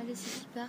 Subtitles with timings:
[0.00, 0.68] Allez, c'est qui part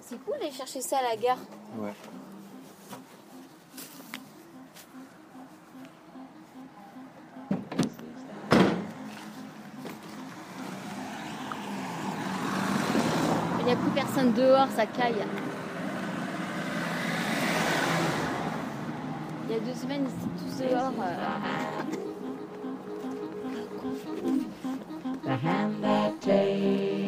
[0.00, 1.38] C'est cool d'aller chercher ça à la gare.
[1.78, 1.92] Ouais.
[13.60, 15.24] Il n'y a plus personne dehors, ça caille.
[19.48, 20.92] Il y a deux semaines, ils étaient tous dehors.
[21.00, 22.13] euh.
[23.84, 27.04] The hand that takes.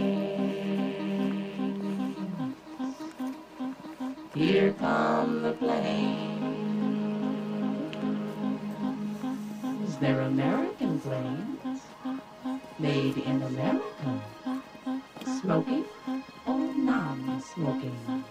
[4.34, 6.36] Here come the planes.
[9.98, 11.80] They're American planes,
[12.78, 14.20] made in America.
[15.40, 15.86] Smoking
[16.46, 18.24] or non-smoking?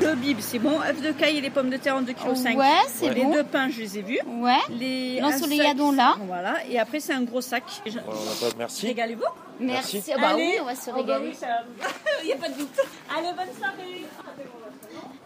[0.00, 0.80] Deux bibs, c'est bon.
[0.80, 2.14] œufs de caille et les pommes de terre en 2,5
[2.52, 2.56] kg.
[2.58, 3.32] Ouais, c'est Les bon.
[3.32, 4.20] deux pains, je les ai vus.
[4.26, 4.56] Ouais.
[4.70, 5.20] Les
[5.56, 6.16] yadons, là.
[6.26, 6.64] Voilà.
[6.68, 7.64] Et après, c'est un gros sac.
[7.86, 8.86] On pas- Merci.
[8.86, 9.22] Régalez-vous.
[9.60, 9.96] Merci.
[9.96, 10.12] Merci.
[10.14, 10.42] Ah bah Allez.
[10.42, 11.36] oui, on va se Oh bah régaler.
[12.22, 12.78] Il n'y a pas de doute.
[13.16, 14.04] Allez, bonne soirée.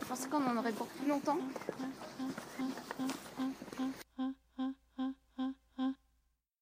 [0.02, 1.38] Je pensais qu'on en aurait pour plus longtemps.